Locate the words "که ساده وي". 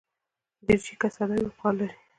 1.01-1.45